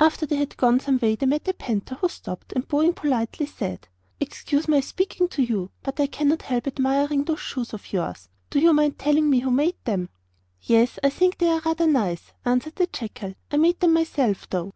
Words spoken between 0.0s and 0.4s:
After they